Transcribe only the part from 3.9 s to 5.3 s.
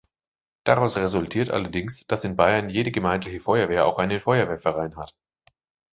einen Feuerwehrverein hat.